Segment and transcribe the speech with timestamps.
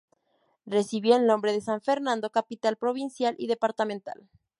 [0.65, 4.27] Recibió el nombre de San Fernando, capital provincial y departamental.